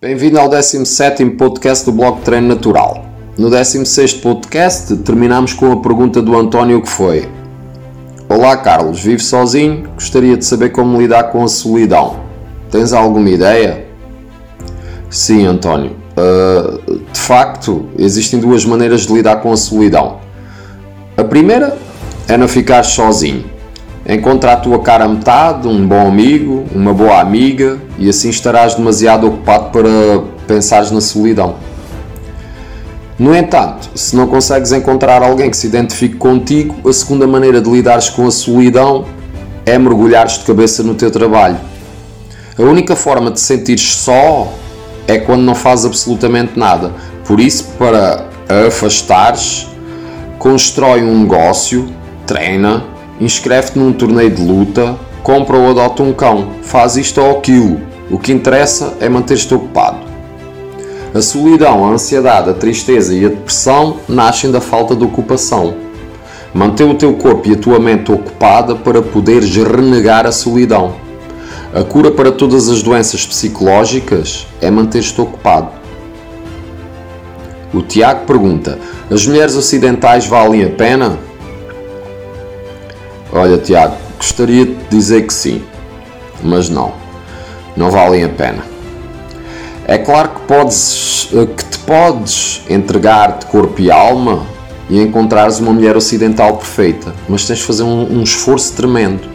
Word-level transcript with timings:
Bem-vindo 0.00 0.38
ao 0.38 0.48
17 0.48 1.30
podcast 1.30 1.84
do 1.84 1.90
blog 1.90 2.20
Treino 2.20 2.46
Natural. 2.46 3.04
No 3.36 3.50
16 3.50 4.14
podcast 4.14 4.94
terminamos 4.98 5.52
com 5.52 5.72
a 5.72 5.82
pergunta 5.82 6.22
do 6.22 6.38
António 6.38 6.80
que 6.80 6.88
foi 6.88 7.28
Olá 8.28 8.56
Carlos, 8.58 9.00
vivo 9.00 9.20
sozinho? 9.20 9.88
Gostaria 9.94 10.36
de 10.36 10.44
saber 10.44 10.68
como 10.68 11.00
lidar 11.00 11.32
com 11.32 11.42
a 11.42 11.48
solidão. 11.48 12.20
Tens 12.70 12.92
alguma 12.92 13.28
ideia? 13.28 13.88
Sim, 15.10 15.46
António. 15.46 15.96
Uh, 16.16 17.00
de 17.12 17.18
facto, 17.18 17.88
existem 17.98 18.38
duas 18.38 18.64
maneiras 18.64 19.00
de 19.00 19.12
lidar 19.12 19.42
com 19.42 19.50
a 19.50 19.56
solidão. 19.56 20.20
A 21.16 21.24
primeira 21.24 21.76
é 22.28 22.36
não 22.36 22.46
ficar 22.46 22.84
sozinho 22.84 23.57
Encontra 24.08 24.54
a 24.54 24.56
tua 24.56 24.78
cara 24.78 25.04
a 25.04 25.08
metade, 25.08 25.68
um 25.68 25.86
bom 25.86 26.08
amigo, 26.08 26.64
uma 26.74 26.94
boa 26.94 27.20
amiga 27.20 27.78
e 27.98 28.08
assim 28.08 28.30
estarás 28.30 28.74
demasiado 28.74 29.26
ocupado 29.26 29.68
para 29.70 29.88
pensares 30.46 30.90
na 30.90 31.02
solidão. 31.02 31.56
No 33.18 33.36
entanto, 33.36 33.90
se 33.94 34.16
não 34.16 34.26
consegues 34.26 34.72
encontrar 34.72 35.22
alguém 35.22 35.50
que 35.50 35.56
se 35.58 35.66
identifique 35.66 36.16
contigo, 36.16 36.88
a 36.88 36.92
segunda 36.92 37.26
maneira 37.26 37.60
de 37.60 37.68
lidares 37.68 38.08
com 38.08 38.26
a 38.26 38.30
solidão 38.30 39.04
é 39.66 39.76
mergulhares 39.76 40.38
de 40.38 40.44
cabeça 40.46 40.82
no 40.82 40.94
teu 40.94 41.10
trabalho. 41.10 41.58
A 42.58 42.62
única 42.62 42.96
forma 42.96 43.30
de 43.30 43.40
sentires 43.40 43.92
só 43.94 44.50
é 45.06 45.18
quando 45.18 45.42
não 45.42 45.54
fazes 45.54 45.84
absolutamente 45.84 46.58
nada. 46.58 46.92
Por 47.26 47.40
isso, 47.40 47.72
para 47.78 48.24
afastares, 48.68 49.66
constrói 50.38 51.02
um 51.02 51.20
negócio, 51.20 51.92
treina, 52.26 52.84
inscreve-te 53.20 53.78
num 53.78 53.92
torneio 53.92 54.30
de 54.30 54.42
luta, 54.42 54.96
compra 55.22 55.56
ou 55.56 55.70
adota 55.70 56.02
um 56.02 56.12
cão, 56.12 56.50
faz 56.62 56.96
isto 56.96 57.20
ou 57.20 57.38
aquilo. 57.38 57.80
O 58.10 58.18
que 58.18 58.32
interessa 58.32 58.94
é 59.00 59.08
manter-te 59.08 59.52
ocupado. 59.54 59.98
A 61.14 61.20
solidão, 61.20 61.84
a 61.84 61.90
ansiedade, 61.90 62.50
a 62.50 62.54
tristeza 62.54 63.14
e 63.14 63.24
a 63.24 63.28
depressão 63.28 63.96
nascem 64.08 64.50
da 64.50 64.60
falta 64.60 64.94
de 64.94 65.04
ocupação. 65.04 65.74
Mantém 66.52 66.90
o 66.90 66.94
teu 66.94 67.14
corpo 67.14 67.48
e 67.48 67.52
a 67.52 67.56
tua 67.56 67.78
mente 67.78 68.10
ocupada 68.10 68.74
para 68.74 69.02
poderes 69.02 69.54
renegar 69.56 70.26
a 70.26 70.32
solidão. 70.32 70.94
A 71.74 71.82
cura 71.82 72.10
para 72.10 72.32
todas 72.32 72.68
as 72.68 72.82
doenças 72.82 73.26
psicológicas 73.26 74.46
é 74.60 74.70
manter-te 74.70 75.20
ocupado. 75.20 75.68
O 77.72 77.82
Tiago 77.82 78.26
pergunta: 78.26 78.78
As 79.10 79.26
mulheres 79.26 79.56
ocidentais 79.56 80.26
valem 80.26 80.64
a 80.64 80.70
pena? 80.70 81.18
Olha, 83.32 83.58
Tiago, 83.58 83.94
gostaria 84.16 84.64
de 84.64 84.74
dizer 84.88 85.26
que 85.26 85.34
sim, 85.34 85.62
mas 86.42 86.70
não, 86.70 86.92
não 87.76 87.90
valem 87.90 88.24
a 88.24 88.28
pena. 88.28 88.64
É 89.86 89.98
claro 89.98 90.30
que, 90.30 90.40
podes, 90.42 91.28
eh, 91.34 91.46
que 91.46 91.64
te 91.64 91.78
podes 91.80 92.62
entregar 92.68 93.38
de 93.38 93.46
corpo 93.46 93.80
e 93.80 93.90
alma 93.90 94.46
e 94.88 95.00
encontrares 95.00 95.58
uma 95.58 95.72
mulher 95.72 95.96
ocidental 95.96 96.56
perfeita, 96.56 97.14
mas 97.28 97.46
tens 97.46 97.58
de 97.58 97.64
fazer 97.64 97.82
um, 97.82 98.18
um 98.18 98.22
esforço 98.22 98.72
tremendo. 98.74 99.28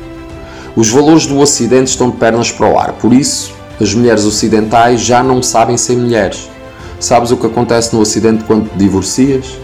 Os 0.75 0.89
valores 0.89 1.27
do 1.27 1.39
Ocidente 1.39 1.91
estão 1.91 2.09
de 2.09 2.17
pernas 2.17 2.51
para 2.51 2.67
o 2.67 2.79
ar, 2.79 2.93
por 2.93 3.13
isso 3.13 3.53
as 3.79 3.93
mulheres 3.93 4.25
ocidentais 4.25 5.01
já 5.01 5.21
não 5.23 5.43
sabem 5.43 5.77
ser 5.77 5.97
mulheres. 5.97 6.49
Sabes 6.99 7.31
o 7.31 7.37
que 7.37 7.45
acontece 7.45 7.93
no 7.93 8.01
Ocidente 8.01 8.43
quando 8.43 8.69
te 8.69 8.77
divorcias? 8.77 9.57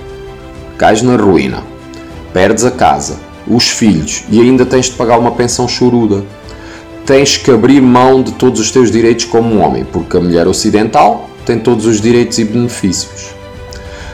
Cais 0.77 1.01
na 1.01 1.15
ruína, 1.15 1.63
perdes 2.31 2.63
a 2.63 2.71
casa, 2.71 3.17
os 3.49 3.69
filhos 3.69 4.23
e 4.29 4.39
ainda 4.39 4.65
tens 4.65 4.85
de 4.85 4.91
pagar 4.91 5.17
uma 5.17 5.31
pensão 5.31 5.67
choruda. 5.67 6.23
Tens 7.05 7.37
que 7.37 7.49
abrir 7.49 7.81
mão 7.81 8.21
de 8.21 8.33
todos 8.33 8.59
os 8.59 8.71
teus 8.71 8.91
direitos 8.91 9.25
como 9.25 9.57
homem, 9.57 9.83
porque 9.83 10.15
a 10.15 10.21
mulher 10.21 10.47
ocidental 10.47 11.27
tem 11.45 11.57
todos 11.57 11.87
os 11.87 11.99
direitos 11.99 12.37
e 12.37 12.45
benefícios. 12.45 13.33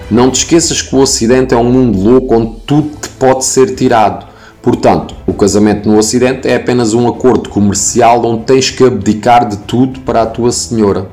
Não 0.09 0.31
te 0.31 0.35
esqueças 0.35 0.81
que 0.81 0.95
o 0.95 0.99
Ocidente 0.99 1.53
é 1.53 1.57
um 1.57 1.69
mundo 1.69 1.99
louco 1.99 2.35
onde 2.35 2.55
tudo 2.65 2.89
te 3.01 3.09
pode 3.09 3.43
ser 3.43 3.75
tirado. 3.75 4.25
Portanto, 4.61 5.15
o 5.27 5.33
casamento 5.33 5.89
no 5.89 5.97
Ocidente 5.97 6.47
é 6.47 6.55
apenas 6.55 6.93
um 6.93 7.07
acordo 7.07 7.49
comercial 7.49 8.23
onde 8.25 8.45
tens 8.45 8.69
que 8.69 8.83
abdicar 8.83 9.47
de 9.47 9.57
tudo 9.57 9.99
para 10.01 10.21
a 10.21 10.25
tua 10.25 10.51
senhora. 10.51 11.09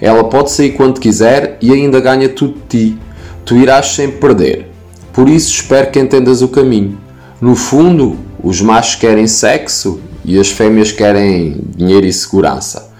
Ela 0.00 0.24
pode 0.24 0.50
sair 0.50 0.72
quando 0.72 1.00
quiser 1.00 1.58
e 1.60 1.72
ainda 1.72 2.00
ganha 2.00 2.28
tudo 2.28 2.54
de 2.54 2.90
ti. 2.90 2.98
Tu 3.44 3.56
irás 3.56 3.86
sempre 3.86 4.18
perder. 4.18 4.70
Por 5.12 5.28
isso 5.28 5.50
espero 5.50 5.90
que 5.90 5.98
entendas 5.98 6.42
o 6.42 6.48
caminho. 6.48 7.03
No 7.44 7.54
fundo, 7.54 8.16
os 8.42 8.62
machos 8.62 8.94
querem 8.94 9.26
sexo 9.26 10.00
e 10.24 10.40
as 10.40 10.48
fêmeas 10.48 10.90
querem 10.90 11.60
dinheiro 11.76 12.06
e 12.06 12.10
segurança. 12.10 12.90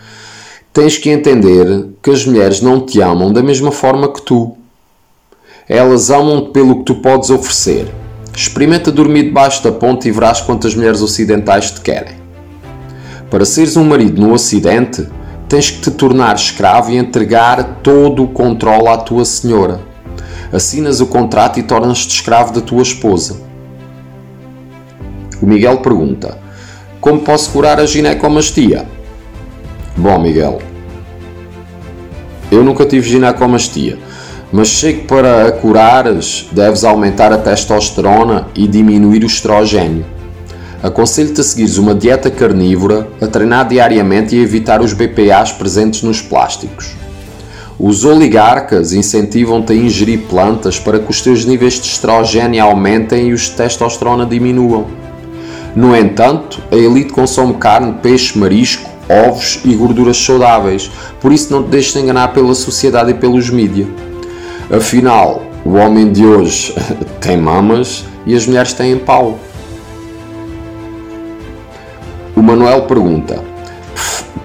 Tens 0.70 0.98
que 0.98 1.08
entender 1.08 1.86
que 2.02 2.10
as 2.10 2.26
mulheres 2.26 2.60
não 2.60 2.78
te 2.78 3.00
amam 3.00 3.32
da 3.32 3.42
mesma 3.42 3.72
forma 3.72 4.12
que 4.12 4.20
tu. 4.20 4.54
Elas 5.66 6.10
amam-te 6.10 6.50
pelo 6.50 6.80
que 6.80 6.84
tu 6.84 6.96
podes 6.96 7.30
oferecer. 7.30 7.90
Experimenta 8.36 8.92
dormir 8.92 9.22
debaixo 9.22 9.64
da 9.64 9.72
ponte 9.72 10.08
e 10.08 10.12
verás 10.12 10.42
quantas 10.42 10.74
mulheres 10.74 11.00
ocidentais 11.00 11.70
te 11.70 11.80
querem. 11.80 12.16
Para 13.30 13.46
seres 13.46 13.78
um 13.78 13.84
marido 13.84 14.20
no 14.20 14.34
Ocidente, 14.34 15.08
tens 15.48 15.70
que 15.70 15.80
te 15.80 15.90
tornar 15.90 16.36
escravo 16.36 16.90
e 16.90 16.98
entregar 16.98 17.80
todo 17.82 18.22
o 18.22 18.28
controle 18.28 18.88
à 18.88 18.98
tua 18.98 19.24
senhora. 19.24 19.80
Assinas 20.52 21.00
o 21.00 21.06
contrato 21.06 21.58
e 21.58 21.62
tornas-te 21.62 22.10
escravo 22.10 22.52
da 22.52 22.60
tua 22.60 22.82
esposa. 22.82 23.53
O 25.40 25.46
Miguel 25.46 25.78
pergunta: 25.78 26.38
Como 27.00 27.20
posso 27.20 27.50
curar 27.50 27.80
a 27.80 27.86
ginecomastia? 27.86 28.86
Bom, 29.96 30.18
Miguel, 30.18 30.60
eu 32.50 32.62
nunca 32.64 32.84
tive 32.84 33.08
ginecomastia, 33.08 33.98
mas 34.52 34.68
sei 34.68 34.94
que 34.94 35.06
para 35.06 35.48
a 35.48 35.52
curares 35.52 36.46
deves 36.52 36.84
aumentar 36.84 37.32
a 37.32 37.38
testosterona 37.38 38.48
e 38.54 38.66
diminuir 38.66 39.22
o 39.22 39.26
estrogênio. 39.26 40.04
Aconselho-te 40.82 41.40
a 41.40 41.44
seguires 41.44 41.78
uma 41.78 41.94
dieta 41.94 42.30
carnívora, 42.30 43.08
a 43.20 43.26
treinar 43.26 43.66
diariamente 43.66 44.36
e 44.36 44.40
a 44.40 44.42
evitar 44.42 44.82
os 44.82 44.92
BPAs 44.92 45.50
presentes 45.50 46.02
nos 46.02 46.20
plásticos. 46.20 46.94
Os 47.78 48.04
oligarcas 48.04 48.92
incentivam-te 48.92 49.72
a 49.72 49.76
ingerir 49.76 50.20
plantas 50.28 50.78
para 50.78 50.98
que 50.98 51.10
os 51.10 51.20
teus 51.20 51.44
níveis 51.44 51.80
de 51.80 51.86
estrogênio 51.86 52.62
aumentem 52.62 53.30
e 53.30 53.32
os 53.32 53.42
de 53.42 53.52
testosterona 53.52 54.26
diminuam. 54.26 54.86
No 55.74 55.94
entanto, 55.96 56.62
a 56.70 56.76
elite 56.76 57.12
consome 57.12 57.54
carne, 57.54 57.94
peixe, 58.00 58.38
marisco, 58.38 58.88
ovos 59.08 59.60
e 59.64 59.74
gorduras 59.74 60.16
saudáveis, 60.16 60.90
por 61.20 61.32
isso 61.32 61.52
não 61.52 61.62
te 61.62 61.70
deixes 61.70 61.96
enganar 61.96 62.28
pela 62.28 62.54
sociedade 62.54 63.10
e 63.10 63.14
pelos 63.14 63.50
mídias. 63.50 63.88
Afinal, 64.70 65.42
o 65.64 65.74
homem 65.74 66.12
de 66.12 66.24
hoje 66.24 66.74
tem 67.20 67.36
mamas 67.36 68.04
e 68.24 68.34
as 68.34 68.46
mulheres 68.46 68.72
têm 68.72 68.98
pau. 68.98 69.38
O 72.36 72.42
Manuel 72.42 72.82
pergunta: 72.82 73.42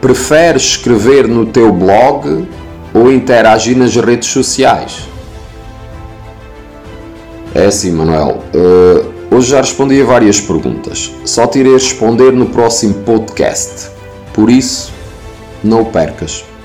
Preferes 0.01 0.63
escrever 0.63 1.27
no 1.27 1.45
teu 1.45 1.71
blog 1.71 2.47
ou 2.93 3.11
interagir 3.11 3.77
nas 3.77 3.95
redes 3.95 4.29
sociais? 4.29 5.07
É 7.53 7.65
assim, 7.65 7.91
Manuel. 7.91 8.43
Uh, 8.53 9.08
Hoje 9.31 9.51
já 9.51 9.61
respondi 9.61 10.01
a 10.01 10.05
várias 10.05 10.41
perguntas. 10.41 11.11
Só 11.23 11.45
te 11.45 11.59
irei 11.59 11.73
responder 11.73 12.33
no 12.33 12.47
próximo 12.47 12.95
podcast. 13.05 13.91
Por 14.33 14.49
isso, 14.49 14.91
não 15.63 15.83
o 15.83 15.85
percas. 15.85 16.48